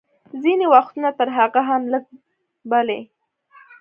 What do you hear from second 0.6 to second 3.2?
وختونه تر هغه هم لږ، بلې.